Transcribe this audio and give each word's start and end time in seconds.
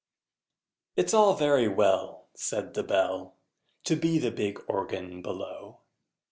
It's 0.95 1.13
all 1.13 1.35
very 1.35 1.67
well, 1.67 2.25
Said 2.33 2.73
the 2.73 2.81
Bell, 2.81 3.35
To 3.83 3.95
be 3.95 4.17
the 4.17 4.31
big 4.31 4.59
Organ 4.67 5.21
below! 5.21 5.81